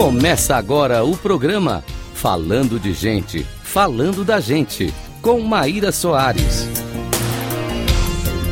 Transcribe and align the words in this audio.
Começa 0.00 0.56
agora 0.56 1.04
o 1.04 1.14
programa 1.14 1.84
Falando 2.14 2.80
de 2.80 2.94
Gente, 2.94 3.44
Falando 3.44 4.24
da 4.24 4.40
Gente, 4.40 4.86
com 5.20 5.38
Maíra 5.40 5.92
Soares. 5.92 6.64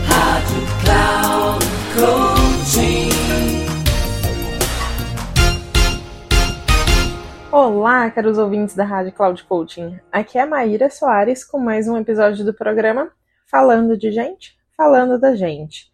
Rádio 0.06 0.60
Cloud. 0.82 2.28
Olá, 7.50 8.10
caros 8.10 8.36
ouvintes 8.36 8.74
da 8.76 8.84
Rádio 8.84 9.12
Cloud 9.12 9.42
Coaching. 9.44 9.98
Aqui 10.12 10.36
é 10.36 10.42
a 10.42 10.46
Maíra 10.46 10.90
Soares 10.90 11.42
com 11.46 11.58
mais 11.58 11.88
um 11.88 11.96
episódio 11.96 12.44
do 12.44 12.52
programa 12.52 13.10
Falando 13.50 13.96
de 13.96 14.12
Gente, 14.12 14.54
Falando 14.76 15.18
da 15.18 15.34
Gente. 15.34 15.90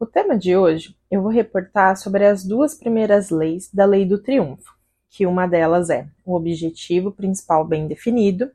O 0.00 0.06
tema 0.06 0.34
de 0.34 0.56
hoje 0.56 0.96
eu 1.10 1.20
vou 1.20 1.30
reportar 1.30 1.94
sobre 1.98 2.24
as 2.24 2.42
duas 2.42 2.74
primeiras 2.74 3.28
leis 3.28 3.70
da 3.70 3.84
Lei 3.84 4.06
do 4.06 4.16
Triunfo, 4.16 4.77
que 5.10 5.26
uma 5.26 5.46
delas 5.46 5.90
é 5.90 6.06
o 6.24 6.34
objetivo 6.34 7.10
principal 7.10 7.64
bem 7.64 7.86
definido 7.86 8.50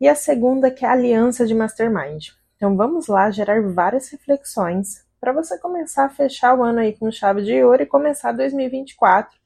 e 0.00 0.08
a 0.08 0.14
segunda 0.14 0.70
que 0.70 0.84
é 0.84 0.88
a 0.88 0.92
aliança 0.92 1.46
de 1.46 1.54
mastermind. 1.54 2.28
Então 2.56 2.76
vamos 2.76 3.06
lá 3.06 3.30
gerar 3.30 3.62
várias 3.62 4.08
reflexões 4.08 5.04
para 5.20 5.32
você 5.32 5.58
começar 5.58 6.04
a 6.04 6.10
fechar 6.10 6.58
o 6.58 6.62
ano 6.62 6.80
aí 6.80 6.92
com 6.92 7.10
chave 7.10 7.42
de 7.42 7.62
ouro 7.62 7.82
e 7.82 7.86
começar 7.86 8.32
2024 8.32 9.40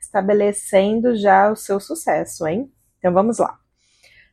estabelecendo 0.00 1.16
já 1.16 1.50
o 1.50 1.56
seu 1.56 1.80
sucesso, 1.80 2.46
hein? 2.46 2.70
Então 2.98 3.12
vamos 3.12 3.38
lá. 3.38 3.58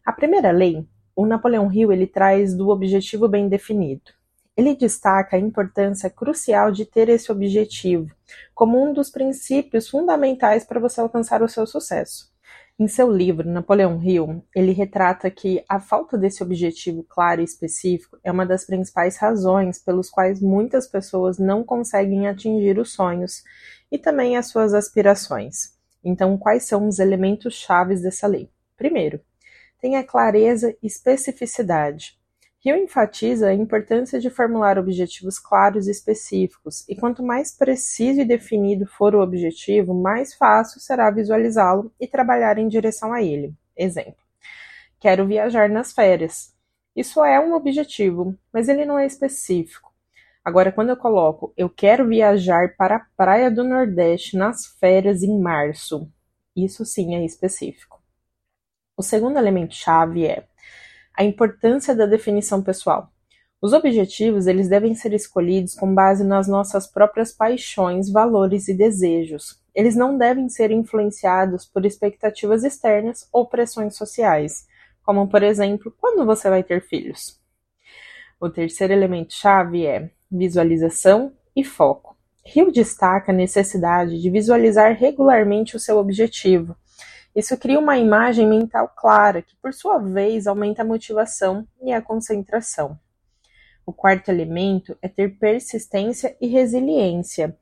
A 0.05 0.11
primeira 0.11 0.51
lei, 0.51 0.85
o 1.15 1.25
Napoleão 1.25 1.71
Hill, 1.71 1.91
ele 1.91 2.07
traz 2.07 2.55
do 2.55 2.69
objetivo 2.69 3.27
bem 3.27 3.47
definido. 3.47 4.11
Ele 4.55 4.75
destaca 4.75 5.35
a 5.35 5.39
importância 5.39 6.09
crucial 6.09 6.71
de 6.71 6.85
ter 6.85 7.09
esse 7.09 7.31
objetivo 7.31 8.13
como 8.53 8.83
um 8.83 8.93
dos 8.93 9.09
princípios 9.09 9.89
fundamentais 9.89 10.63
para 10.63 10.79
você 10.79 11.01
alcançar 11.01 11.41
o 11.41 11.49
seu 11.49 11.65
sucesso. 11.65 12.31
Em 12.77 12.87
seu 12.87 13.11
livro, 13.11 13.47
Napoleão 13.47 14.01
Hill, 14.01 14.43
ele 14.55 14.71
retrata 14.71 15.29
que 15.29 15.63
a 15.69 15.79
falta 15.79 16.17
desse 16.17 16.41
objetivo 16.41 17.03
claro 17.03 17.39
e 17.41 17.43
específico 17.43 18.17
é 18.23 18.31
uma 18.31 18.47
das 18.47 18.65
principais 18.65 19.15
razões 19.17 19.77
pelos 19.77 20.09
quais 20.09 20.41
muitas 20.41 20.87
pessoas 20.87 21.37
não 21.37 21.63
conseguem 21.63 22.27
atingir 22.27 22.79
os 22.79 22.91
sonhos 22.91 23.43
e 23.91 23.97
também 23.97 24.37
as 24.37 24.47
suas 24.47 24.73
aspirações. 24.73 25.77
Então, 26.03 26.35
quais 26.35 26.63
são 26.63 26.87
os 26.87 26.97
elementos 26.97 27.53
chaves 27.53 28.01
dessa 28.01 28.25
lei? 28.25 28.49
Primeiro, 28.75 29.21
tenha 29.79 30.03
clareza 30.03 30.75
e 30.81 30.87
especificidade. 30.87 32.17
Hill 32.65 32.77
enfatiza 32.77 33.49
a 33.49 33.53
importância 33.53 34.17
de 34.21 34.29
formular 34.29 34.79
objetivos 34.79 35.37
claros 35.37 35.85
e 35.85 35.91
específicos, 35.91 36.87
e 36.87 36.95
quanto 36.95 37.21
mais 37.21 37.51
preciso 37.51 38.21
e 38.21 38.25
definido 38.25 38.87
for 38.87 39.13
o 39.13 39.21
objetivo, 39.21 39.93
mais 39.93 40.33
fácil 40.33 40.79
será 40.79 41.11
visualizá-lo 41.11 41.93
e 41.99 42.07
trabalhar 42.07 42.57
em 42.57 42.69
direção 42.69 43.11
a 43.11 43.21
ele. 43.21 43.53
Exemplo: 43.75 44.23
quero 44.97 45.27
viajar 45.27 45.67
nas 45.69 45.91
férias. 45.91 46.53
Isso 46.95 47.21
é 47.25 47.37
um 47.37 47.53
objetivo, 47.53 48.37
mas 48.53 48.69
ele 48.69 48.85
não 48.85 48.97
é 48.97 49.05
específico. 49.05 49.91
Agora, 50.45 50.71
quando 50.71 50.89
eu 50.89 50.97
coloco 50.97 51.53
eu 51.57 51.69
quero 51.69 52.07
viajar 52.07 52.75
para 52.77 52.95
a 52.95 53.05
Praia 53.17 53.51
do 53.51 53.63
Nordeste 53.65 54.37
nas 54.37 54.65
férias 54.79 55.21
em 55.21 55.37
março, 55.37 56.09
isso 56.55 56.85
sim 56.85 57.15
é 57.15 57.25
específico. 57.25 58.01
O 58.95 59.03
segundo 59.03 59.37
elemento 59.37 59.73
chave 59.73 60.25
é 60.25 60.45
a 61.15 61.23
importância 61.23 61.95
da 61.95 62.05
definição 62.05 62.61
pessoal. 62.61 63.09
Os 63.61 63.71
objetivos 63.71 64.45
eles 64.45 64.67
devem 64.67 64.93
ser 64.93 65.13
escolhidos 65.13 65.73
com 65.73 65.93
base 65.93 66.23
nas 66.23 66.47
nossas 66.47 66.85
próprias 66.85 67.31
paixões, 67.31 68.11
valores 68.11 68.67
e 68.67 68.73
desejos. 68.73 69.61
Eles 69.73 69.95
não 69.95 70.17
devem 70.17 70.49
ser 70.49 70.69
influenciados 70.69 71.65
por 71.65 71.85
expectativas 71.85 72.63
externas 72.63 73.27
ou 73.31 73.47
pressões 73.47 73.95
sociais, 73.95 74.67
como 75.01 75.29
por 75.29 75.43
exemplo, 75.43 75.95
quando 75.97 76.25
você 76.25 76.49
vai 76.49 76.61
ter 76.61 76.81
filhos. 76.81 77.39
O 78.39 78.49
terceiro 78.49 78.91
elemento 78.91 79.33
chave 79.33 79.85
é 79.85 80.11
visualização 80.29 81.31
e 81.55 81.63
foco. 81.63 82.17
Rio 82.45 82.69
destaca 82.69 83.31
a 83.31 83.35
necessidade 83.35 84.21
de 84.21 84.29
visualizar 84.29 84.93
regularmente 84.97 85.77
o 85.77 85.79
seu 85.79 85.97
objetivo, 85.97 86.75
isso 87.35 87.57
cria 87.57 87.79
uma 87.79 87.97
imagem 87.97 88.47
mental 88.47 88.87
clara, 88.95 89.41
que 89.41 89.55
por 89.55 89.73
sua 89.73 89.97
vez 89.97 90.45
aumenta 90.45 90.83
a 90.83 90.85
motivação 90.85 91.67
e 91.81 91.91
a 91.91 92.01
concentração. 92.01 92.97
O 93.85 93.91
quarto 93.91 94.29
elemento 94.29 94.95
é 95.01 95.07
ter 95.07 95.37
persistência 95.39 96.37
e 96.39 96.47
resiliência. 96.47 97.57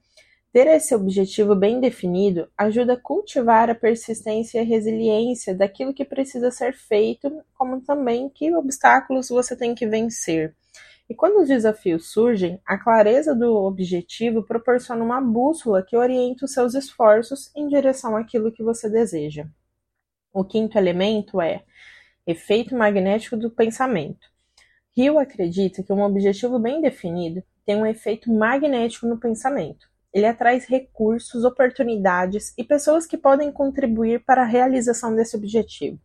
Ter 0.52 0.68
esse 0.68 0.94
objetivo 0.94 1.56
bem 1.56 1.80
definido 1.80 2.50
ajuda 2.58 2.94
a 2.94 3.00
cultivar 3.00 3.70
a 3.70 3.76
persistência 3.76 4.58
e 4.58 4.62
a 4.62 4.66
resiliência 4.66 5.56
daquilo 5.56 5.94
que 5.94 6.04
precisa 6.04 6.52
ser 6.52 6.74
feito, 6.74 7.32
como 7.58 7.80
também 7.80 8.30
que 8.30 8.54
obstáculos 8.54 9.30
você 9.30 9.56
tem 9.56 9.74
que 9.74 9.88
vencer. 9.88 10.54
E 11.10 11.16
quando 11.16 11.42
os 11.42 11.48
desafios 11.48 12.12
surgem, 12.12 12.60
a 12.66 12.78
clareza 12.78 13.34
do 13.34 13.56
objetivo 13.56 14.44
proporciona 14.44 15.04
uma 15.04 15.22
bússola 15.22 15.82
que 15.82 15.96
orienta 15.96 16.44
os 16.44 16.54
seus 16.54 16.76
esforços 16.76 17.50
em 17.56 17.68
direção 17.68 18.18
àquilo 18.18 18.52
que 18.52 18.62
você 18.62 18.90
deseja. 18.90 19.48
O 20.34 20.46
quinto 20.46 20.78
elemento 20.78 21.42
é 21.42 21.64
efeito 22.26 22.74
magnético 22.76 23.36
do 23.36 23.52
pensamento. 23.52 24.30
Hill 24.96 25.20
acredita 25.20 25.84
que 25.84 25.92
um 25.92 26.02
objetivo 26.02 26.58
bem 26.58 26.82
definido 26.82 27.44
tem 27.66 27.76
um 27.76 27.86
efeito 27.86 28.32
magnético 28.32 29.08
no 29.08 29.20
pensamento. 29.20 29.90
Ele 30.14 30.26
atrai 30.26 30.60
recursos, 30.60 31.44
oportunidades 31.44 32.54
e 32.58 32.64
pessoas 32.64 33.06
que 33.06 33.18
podem 33.18 33.52
contribuir 33.52 34.24
para 34.24 34.42
a 34.42 34.46
realização 34.46 35.16
desse 35.16 35.36
objetivo. 35.36 36.00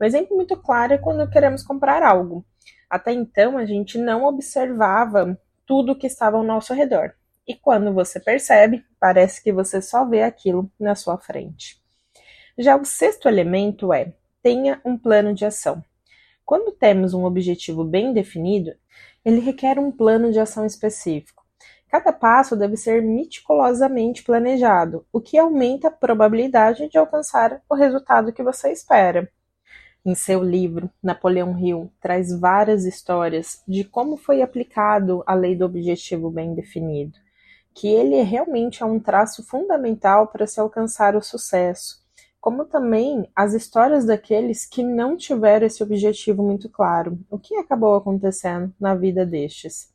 Um 0.00 0.04
exemplo 0.04 0.36
muito 0.36 0.56
claro 0.56 0.94
é 0.94 0.98
quando 0.98 1.28
queremos 1.30 1.62
comprar 1.62 2.02
algo. 2.02 2.44
Até 2.88 3.12
então, 3.12 3.56
a 3.58 3.64
gente 3.64 3.98
não 3.98 4.24
observava 4.24 5.38
tudo 5.66 5.96
que 5.96 6.06
estava 6.06 6.36
ao 6.36 6.44
nosso 6.44 6.74
redor. 6.74 7.14
E 7.46 7.54
quando 7.54 7.92
você 7.92 8.20
percebe, 8.20 8.84
parece 9.00 9.42
que 9.42 9.52
você 9.52 9.82
só 9.82 10.04
vê 10.04 10.22
aquilo 10.22 10.70
na 10.78 10.94
sua 10.94 11.18
frente. 11.18 11.81
Já 12.58 12.76
o 12.76 12.84
sexto 12.84 13.28
elemento 13.28 13.94
é: 13.94 14.12
tenha 14.42 14.78
um 14.84 14.98
plano 14.98 15.32
de 15.32 15.46
ação. 15.46 15.82
Quando 16.44 16.70
temos 16.70 17.14
um 17.14 17.24
objetivo 17.24 17.82
bem 17.82 18.12
definido, 18.12 18.74
ele 19.24 19.40
requer 19.40 19.78
um 19.78 19.90
plano 19.90 20.30
de 20.30 20.38
ação 20.38 20.66
específico. 20.66 21.42
Cada 21.88 22.12
passo 22.12 22.54
deve 22.54 22.76
ser 22.76 23.02
meticulosamente 23.02 24.22
planejado, 24.22 25.06
o 25.10 25.20
que 25.20 25.38
aumenta 25.38 25.88
a 25.88 25.90
probabilidade 25.90 26.88
de 26.90 26.98
alcançar 26.98 27.62
o 27.70 27.74
resultado 27.74 28.32
que 28.32 28.42
você 28.42 28.70
espera. 28.70 29.30
Em 30.04 30.14
seu 30.14 30.42
livro, 30.42 30.90
Napoleão 31.02 31.58
Hill 31.58 31.90
traz 32.00 32.38
várias 32.38 32.84
histórias 32.84 33.62
de 33.66 33.84
como 33.84 34.16
foi 34.18 34.42
aplicado 34.42 35.22
a 35.26 35.32
lei 35.32 35.56
do 35.56 35.64
objetivo 35.64 36.30
bem 36.30 36.54
definido, 36.54 37.18
que 37.72 37.88
ele 37.88 38.20
realmente 38.22 38.82
é 38.82 38.86
um 38.86 39.00
traço 39.00 39.42
fundamental 39.42 40.26
para 40.26 40.46
se 40.46 40.60
alcançar 40.60 41.16
o 41.16 41.22
sucesso 41.22 42.01
como 42.42 42.64
também 42.64 43.30
as 43.36 43.54
histórias 43.54 44.04
daqueles 44.04 44.66
que 44.66 44.82
não 44.82 45.16
tiveram 45.16 45.64
esse 45.64 45.80
objetivo 45.80 46.42
muito 46.42 46.68
claro. 46.68 47.16
O 47.30 47.38
que 47.38 47.54
acabou 47.54 47.94
acontecendo 47.94 48.74
na 48.80 48.96
vida 48.96 49.24
destes? 49.24 49.92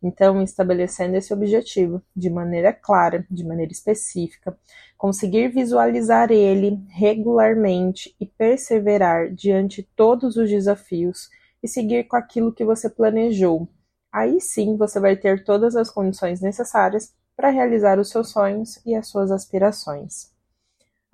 Então, 0.00 0.40
estabelecendo 0.40 1.16
esse 1.16 1.34
objetivo 1.34 2.00
de 2.14 2.30
maneira 2.30 2.72
clara, 2.72 3.26
de 3.28 3.44
maneira 3.44 3.72
específica, 3.72 4.56
conseguir 4.96 5.48
visualizar 5.48 6.30
ele 6.30 6.80
regularmente 6.88 8.14
e 8.20 8.24
perseverar 8.24 9.34
diante 9.34 9.82
de 9.82 9.88
todos 9.96 10.36
os 10.36 10.48
desafios 10.48 11.28
e 11.60 11.66
seguir 11.66 12.04
com 12.04 12.14
aquilo 12.14 12.52
que 12.52 12.64
você 12.64 12.88
planejou. 12.88 13.68
Aí 14.12 14.40
sim 14.40 14.76
você 14.76 15.00
vai 15.00 15.16
ter 15.16 15.42
todas 15.42 15.74
as 15.74 15.90
condições 15.90 16.40
necessárias 16.40 17.12
para 17.34 17.50
realizar 17.50 17.98
os 17.98 18.08
seus 18.08 18.30
sonhos 18.30 18.80
e 18.86 18.94
as 18.94 19.08
suas 19.08 19.32
aspirações. 19.32 20.37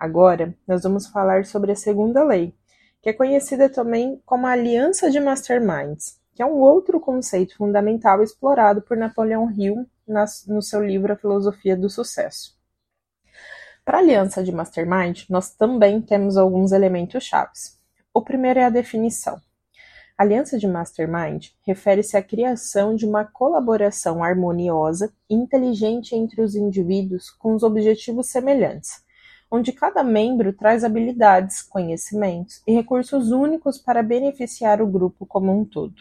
Agora, 0.04 0.54
nós 0.68 0.82
vamos 0.82 1.06
falar 1.06 1.46
sobre 1.46 1.72
a 1.72 1.74
segunda 1.74 2.22
lei, 2.22 2.54
que 3.00 3.08
é 3.08 3.12
conhecida 3.14 3.70
também 3.70 4.20
como 4.26 4.46
a 4.46 4.50
Aliança 4.50 5.10
de 5.10 5.18
Masterminds, 5.18 6.20
que 6.34 6.42
é 6.42 6.46
um 6.46 6.58
outro 6.58 7.00
conceito 7.00 7.56
fundamental 7.56 8.22
explorado 8.22 8.82
por 8.82 8.98
Napoleão 8.98 9.50
Hill 9.50 9.86
no 10.46 10.60
seu 10.60 10.84
livro 10.84 11.14
A 11.14 11.16
Filosofia 11.16 11.74
do 11.74 11.88
Sucesso. 11.88 12.54
Para 13.82 13.96
a 13.96 14.00
aliança 14.02 14.44
de 14.44 14.52
mastermind, 14.52 15.22
nós 15.30 15.54
também 15.54 16.02
temos 16.02 16.36
alguns 16.36 16.72
elementos 16.72 17.24
chaves. 17.24 17.80
O 18.12 18.20
primeiro 18.20 18.60
é 18.60 18.64
a 18.64 18.70
definição. 18.70 19.40
A 20.18 20.22
aliança 20.22 20.58
de 20.58 20.68
mastermind 20.68 21.46
refere-se 21.66 22.14
à 22.14 22.22
criação 22.22 22.94
de 22.94 23.06
uma 23.06 23.24
colaboração 23.24 24.22
harmoniosa 24.22 25.10
e 25.30 25.34
inteligente 25.34 26.14
entre 26.14 26.42
os 26.42 26.54
indivíduos 26.54 27.30
com 27.30 27.54
os 27.54 27.62
objetivos 27.62 28.28
semelhantes, 28.28 29.03
onde 29.54 29.72
cada 29.72 30.02
membro 30.02 30.52
traz 30.52 30.82
habilidades, 30.82 31.62
conhecimentos 31.62 32.60
e 32.66 32.74
recursos 32.74 33.30
únicos 33.30 33.78
para 33.78 34.02
beneficiar 34.02 34.82
o 34.82 34.86
grupo 34.86 35.24
como 35.24 35.56
um 35.56 35.64
todo. 35.64 35.94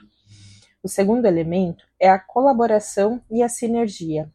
O 0.81 0.87
segundo 0.87 1.27
elemento 1.27 1.85
é 1.99 2.09
a 2.09 2.17
colaboração 2.17 3.21
e 3.29 3.43
a 3.43 3.47
sinergia. 3.47 4.27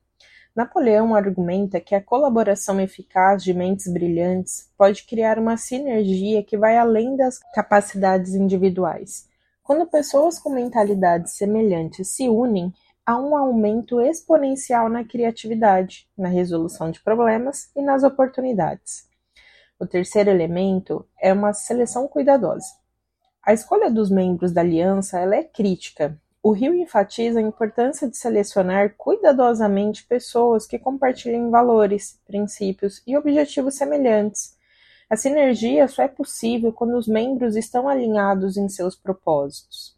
Napoleão 0.54 1.16
argumenta 1.16 1.80
que 1.80 1.96
a 1.96 2.00
colaboração 2.00 2.80
eficaz 2.80 3.42
de 3.42 3.52
mentes 3.52 3.92
brilhantes 3.92 4.70
pode 4.78 5.02
criar 5.02 5.36
uma 5.36 5.56
sinergia 5.56 6.44
que 6.44 6.56
vai 6.56 6.78
além 6.78 7.16
das 7.16 7.40
capacidades 7.52 8.34
individuais. 8.34 9.26
Quando 9.64 9.84
pessoas 9.90 10.38
com 10.38 10.50
mentalidades 10.50 11.32
semelhantes 11.32 12.14
se 12.14 12.28
unem, 12.28 12.72
há 13.04 13.18
um 13.18 13.36
aumento 13.36 14.00
exponencial 14.00 14.88
na 14.88 15.02
criatividade, 15.02 16.06
na 16.16 16.28
resolução 16.28 16.92
de 16.92 17.02
problemas 17.02 17.68
e 17.74 17.82
nas 17.82 18.04
oportunidades. 18.04 19.07
O 19.78 19.86
terceiro 19.86 20.30
elemento 20.30 21.06
é 21.20 21.32
uma 21.32 21.52
seleção 21.52 22.08
cuidadosa. 22.08 22.66
A 23.42 23.52
escolha 23.52 23.90
dos 23.90 24.10
membros 24.10 24.52
da 24.52 24.60
aliança 24.60 25.18
é 25.20 25.42
crítica, 25.42 26.20
o 26.48 26.52
Rio 26.52 26.72
enfatiza 26.72 27.40
a 27.40 27.42
importância 27.42 28.08
de 28.08 28.16
selecionar 28.16 28.94
cuidadosamente 28.96 30.06
pessoas 30.06 30.66
que 30.66 30.78
compartilhem 30.78 31.50
valores, 31.50 32.18
princípios 32.26 33.02
e 33.06 33.16
objetivos 33.16 33.74
semelhantes. 33.74 34.56
A 35.10 35.16
sinergia 35.16 35.86
só 35.88 36.04
é 36.04 36.08
possível 36.08 36.72
quando 36.72 36.96
os 36.96 37.08
membros 37.08 37.56
estão 37.56 37.88
alinhados 37.88 38.56
em 38.56 38.68
seus 38.68 38.96
propósitos. 38.96 39.94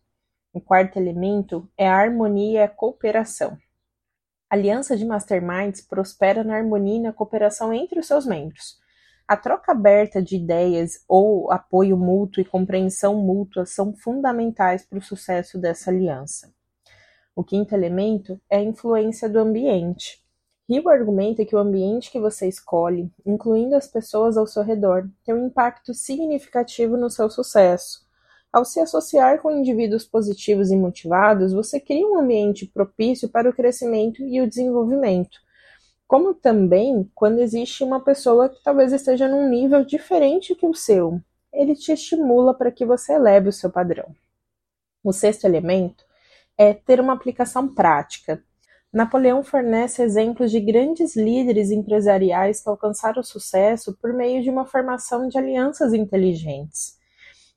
O 0.52 0.60
quarto 0.60 0.98
elemento 0.98 1.68
é 1.76 1.86
a 1.86 1.96
harmonia 1.96 2.60
e 2.60 2.62
a 2.62 2.68
cooperação. 2.68 3.56
A 4.48 4.56
aliança 4.56 4.96
de 4.96 5.04
masterminds 5.04 5.82
prospera 5.82 6.42
na 6.42 6.56
harmonia 6.56 6.96
e 6.96 7.02
na 7.02 7.12
cooperação 7.12 7.72
entre 7.72 8.00
os 8.00 8.06
seus 8.06 8.26
membros. 8.26 8.79
A 9.30 9.36
troca 9.36 9.70
aberta 9.70 10.20
de 10.20 10.34
ideias 10.34 11.04
ou 11.06 11.52
apoio 11.52 11.96
mútuo 11.96 12.40
e 12.40 12.44
compreensão 12.44 13.14
mútua 13.14 13.64
são 13.64 13.94
fundamentais 13.94 14.84
para 14.84 14.98
o 14.98 15.00
sucesso 15.00 15.56
dessa 15.56 15.88
aliança. 15.88 16.52
O 17.36 17.44
quinto 17.44 17.72
elemento 17.72 18.40
é 18.50 18.56
a 18.56 18.64
influência 18.64 19.28
do 19.28 19.38
ambiente. 19.38 20.20
Rio 20.68 20.88
argumenta 20.88 21.44
que 21.44 21.54
o 21.54 21.60
ambiente 21.60 22.10
que 22.10 22.18
você 22.18 22.48
escolhe, 22.48 23.08
incluindo 23.24 23.76
as 23.76 23.86
pessoas 23.86 24.36
ao 24.36 24.48
seu 24.48 24.64
redor, 24.64 25.08
tem 25.24 25.32
um 25.32 25.46
impacto 25.46 25.94
significativo 25.94 26.96
no 26.96 27.08
seu 27.08 27.30
sucesso. 27.30 28.04
Ao 28.52 28.64
se 28.64 28.80
associar 28.80 29.40
com 29.40 29.52
indivíduos 29.52 30.04
positivos 30.04 30.72
e 30.72 30.76
motivados, 30.76 31.52
você 31.52 31.78
cria 31.78 32.04
um 32.04 32.18
ambiente 32.18 32.66
propício 32.66 33.28
para 33.28 33.48
o 33.48 33.54
crescimento 33.54 34.24
e 34.24 34.40
o 34.40 34.48
desenvolvimento 34.48 35.38
como 36.10 36.34
também 36.34 37.08
quando 37.14 37.38
existe 37.38 37.84
uma 37.84 38.00
pessoa 38.00 38.48
que 38.48 38.60
talvez 38.64 38.92
esteja 38.92 39.28
num 39.28 39.48
nível 39.48 39.84
diferente 39.84 40.56
que 40.56 40.66
o 40.66 40.74
seu. 40.74 41.20
Ele 41.52 41.76
te 41.76 41.92
estimula 41.92 42.52
para 42.52 42.72
que 42.72 42.84
você 42.84 43.12
eleve 43.12 43.48
o 43.48 43.52
seu 43.52 43.70
padrão. 43.70 44.12
O 45.04 45.12
sexto 45.12 45.44
elemento 45.44 46.04
é 46.58 46.74
ter 46.74 47.00
uma 47.00 47.12
aplicação 47.12 47.72
prática. 47.72 48.42
Napoleão 48.92 49.44
fornece 49.44 50.02
exemplos 50.02 50.50
de 50.50 50.58
grandes 50.58 51.14
líderes 51.14 51.70
empresariais 51.70 52.60
que 52.60 52.68
alcançaram 52.68 53.22
sucesso 53.22 53.96
por 54.02 54.12
meio 54.12 54.42
de 54.42 54.50
uma 54.50 54.66
formação 54.66 55.28
de 55.28 55.38
alianças 55.38 55.94
inteligentes. 55.94 56.98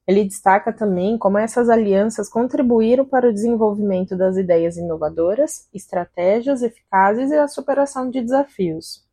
Ele 0.05 0.25
destaca 0.25 0.73
também 0.73 1.17
como 1.17 1.37
essas 1.37 1.69
alianças 1.69 2.27
contribuíram 2.27 3.05
para 3.05 3.29
o 3.29 3.33
desenvolvimento 3.33 4.17
das 4.17 4.35
ideias 4.35 4.75
inovadoras, 4.75 5.67
estratégias 5.73 6.61
eficazes 6.61 7.31
e 7.31 7.35
a 7.35 7.47
superação 7.47 8.09
de 8.09 8.21
desafios. 8.21 9.05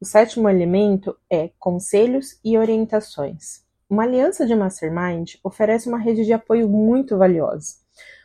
O 0.00 0.04
sétimo 0.04 0.48
elemento 0.48 1.16
é 1.30 1.50
conselhos 1.58 2.38
e 2.44 2.56
orientações. 2.56 3.64
Uma 3.88 4.04
aliança 4.04 4.46
de 4.46 4.54
mastermind 4.54 5.34
oferece 5.44 5.88
uma 5.88 5.98
rede 5.98 6.24
de 6.24 6.32
apoio 6.32 6.68
muito 6.68 7.16
valiosa. 7.16 7.74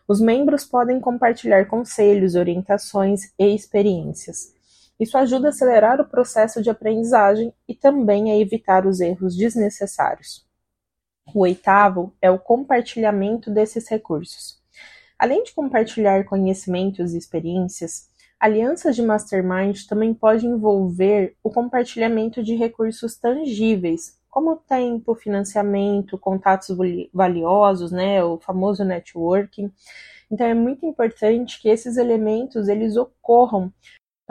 Os 0.07 0.19
membros 0.19 0.65
podem 0.65 0.99
compartilhar 0.99 1.67
conselhos, 1.67 2.35
orientações 2.35 3.33
e 3.37 3.53
experiências. 3.53 4.53
Isso 4.99 5.17
ajuda 5.17 5.47
a 5.47 5.49
acelerar 5.49 5.99
o 6.01 6.09
processo 6.09 6.61
de 6.61 6.69
aprendizagem 6.69 7.53
e 7.67 7.75
também 7.75 8.31
a 8.31 8.37
evitar 8.37 8.85
os 8.85 8.99
erros 8.99 9.35
desnecessários. 9.35 10.45
O 11.33 11.41
oitavo 11.41 12.13
é 12.21 12.29
o 12.29 12.39
compartilhamento 12.39 13.49
desses 13.49 13.87
recursos. 13.87 14.59
Além 15.17 15.43
de 15.43 15.53
compartilhar 15.53 16.25
conhecimentos 16.25 17.13
e 17.13 17.17
experiências, 17.17 18.09
alianças 18.39 18.95
de 18.95 19.03
mastermind 19.03 19.85
também 19.87 20.13
pode 20.13 20.47
envolver 20.47 21.35
o 21.43 21.49
compartilhamento 21.49 22.43
de 22.43 22.55
recursos 22.55 23.15
tangíveis, 23.15 24.19
como 24.29 24.55
tempo, 24.55 25.13
financiamento, 25.13 26.17
contatos 26.17 26.75
valiosos, 27.13 27.91
né, 27.91 28.23
o 28.23 28.39
famoso 28.39 28.83
networking. 28.83 29.71
Então 30.31 30.47
é 30.47 30.53
muito 30.53 30.85
importante 30.85 31.61
que 31.61 31.69
esses 31.69 31.97
elementos 31.97 32.67
eles 32.67 32.95
ocorram 32.97 33.71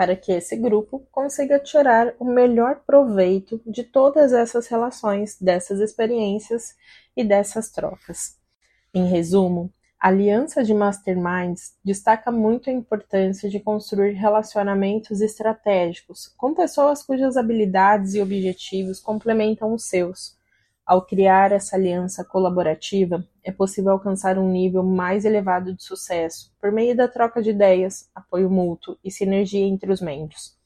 para 0.00 0.16
que 0.16 0.32
esse 0.32 0.56
grupo 0.56 1.06
consiga 1.12 1.58
tirar 1.58 2.14
o 2.18 2.24
melhor 2.24 2.80
proveito 2.86 3.60
de 3.66 3.84
todas 3.84 4.32
essas 4.32 4.66
relações, 4.66 5.36
dessas 5.38 5.78
experiências 5.78 6.74
e 7.14 7.22
dessas 7.22 7.70
trocas. 7.70 8.38
Em 8.94 9.04
resumo, 9.04 9.70
a 10.00 10.08
aliança 10.08 10.64
de 10.64 10.72
masterminds 10.72 11.74
destaca 11.84 12.32
muito 12.32 12.70
a 12.70 12.72
importância 12.72 13.50
de 13.50 13.60
construir 13.60 14.12
relacionamentos 14.12 15.20
estratégicos 15.20 16.28
com 16.28 16.54
pessoas 16.54 17.02
cujas 17.02 17.36
habilidades 17.36 18.14
e 18.14 18.22
objetivos 18.22 19.00
complementam 19.00 19.74
os 19.74 19.86
seus 19.86 20.39
ao 20.90 21.02
criar 21.02 21.52
essa 21.52 21.76
aliança 21.76 22.24
colaborativa, 22.24 23.24
é 23.44 23.52
possível 23.52 23.92
alcançar 23.92 24.36
um 24.36 24.50
nível 24.50 24.82
mais 24.82 25.24
elevado 25.24 25.72
de 25.72 25.84
sucesso 25.84 26.52
por 26.60 26.72
meio 26.72 26.96
da 26.96 27.06
troca 27.06 27.40
de 27.40 27.50
ideias, 27.50 28.10
apoio 28.12 28.50
mútuo 28.50 28.98
e 29.04 29.08
sinergia 29.08 29.64
entre 29.64 29.92
os 29.92 30.00
membros. 30.00 30.58